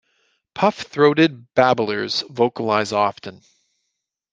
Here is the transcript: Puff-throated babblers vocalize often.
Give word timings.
Puff-throated 0.55 1.53
babblers 1.53 2.23
vocalize 2.27 2.91
often. 2.91 3.43